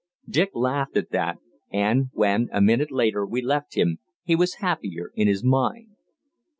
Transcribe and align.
Dick 0.27 0.49
laughed 0.55 0.97
at 0.97 1.11
that, 1.11 1.37
and 1.71 2.09
when, 2.13 2.49
a 2.51 2.59
minute 2.59 2.89
later, 2.89 3.23
we 3.23 3.39
left 3.39 3.75
him, 3.77 3.99
he 4.23 4.35
was 4.35 4.55
happier 4.55 5.11
in 5.13 5.27
his 5.27 5.43
mind. 5.43 5.89